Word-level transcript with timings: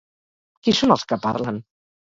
Qui 0.63 0.75
són 0.79 0.95
els 0.97 1.07
que 1.13 1.21
parlen? 1.29 1.65